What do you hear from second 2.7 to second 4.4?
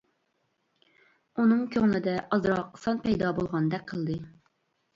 سان پەيدا بولغاندەك قىلدى.